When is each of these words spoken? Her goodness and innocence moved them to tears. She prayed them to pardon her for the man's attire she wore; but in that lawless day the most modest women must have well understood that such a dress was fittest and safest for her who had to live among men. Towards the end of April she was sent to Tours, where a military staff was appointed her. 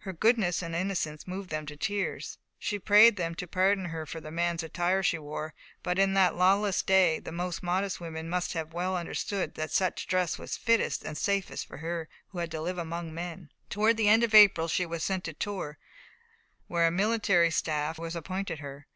Her 0.00 0.12
goodness 0.12 0.60
and 0.60 0.76
innocence 0.76 1.26
moved 1.26 1.48
them 1.48 1.64
to 1.64 1.78
tears. 1.78 2.36
She 2.58 2.78
prayed 2.78 3.16
them 3.16 3.34
to 3.36 3.46
pardon 3.46 3.86
her 3.86 4.04
for 4.04 4.20
the 4.20 4.30
man's 4.30 4.62
attire 4.62 5.02
she 5.02 5.16
wore; 5.18 5.54
but 5.82 5.98
in 5.98 6.12
that 6.12 6.36
lawless 6.36 6.82
day 6.82 7.18
the 7.20 7.32
most 7.32 7.62
modest 7.62 7.98
women 7.98 8.28
must 8.28 8.52
have 8.52 8.74
well 8.74 8.94
understood 8.98 9.54
that 9.54 9.70
such 9.70 10.04
a 10.04 10.06
dress 10.06 10.38
was 10.38 10.58
fittest 10.58 11.06
and 11.06 11.16
safest 11.16 11.66
for 11.66 11.78
her 11.78 12.10
who 12.28 12.38
had 12.40 12.50
to 12.50 12.60
live 12.60 12.76
among 12.76 13.14
men. 13.14 13.50
Towards 13.70 13.96
the 13.96 14.10
end 14.10 14.22
of 14.22 14.34
April 14.34 14.68
she 14.68 14.84
was 14.84 15.02
sent 15.02 15.24
to 15.24 15.32
Tours, 15.32 15.76
where 16.66 16.86
a 16.86 16.90
military 16.90 17.50
staff 17.50 17.98
was 17.98 18.14
appointed 18.14 18.58
her. 18.58 18.86